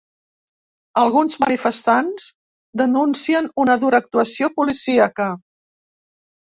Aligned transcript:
Alguns 1.01 1.37
manifestants 1.43 2.31
denuncien 2.83 3.53
una 3.67 3.79
dura 3.87 4.03
actuació 4.05 4.53
policíaca. 4.59 5.33